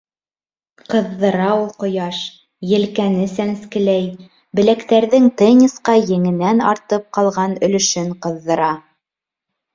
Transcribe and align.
Ҡыҙҙыра 0.91 1.49
ул 1.57 1.67
ҡояш, 1.83 2.21
елкәне 2.69 3.27
сәнскеләй, 3.33 4.09
беләктәрҙең 4.61 5.29
тенниска 5.43 5.97
еңенән 6.01 6.67
артып 6.73 7.07
ҡалған 7.19 7.57
өлөшөн 7.71 8.11
ҡыҙҙыра. 8.27 8.75